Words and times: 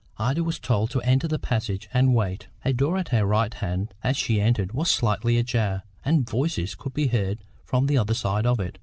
Ida 0.17 0.43
was 0.43 0.57
told 0.57 0.89
to 0.89 1.01
enter 1.01 1.27
the 1.27 1.37
passage, 1.37 1.87
and 1.93 2.15
wait. 2.15 2.47
A 2.65 2.73
door 2.73 2.97
at 2.97 3.09
her 3.09 3.23
right 3.23 3.53
hand 3.53 3.93
as 4.03 4.17
she 4.17 4.41
entered 4.41 4.71
was 4.73 4.89
slightly 4.89 5.37
ajar, 5.37 5.83
and 6.03 6.27
voices 6.27 6.73
could 6.73 6.95
be 6.95 7.05
heard 7.09 7.43
from 7.65 7.85
the 7.85 7.99
other 7.99 8.15
side 8.15 8.47
of 8.47 8.59
it. 8.59 8.79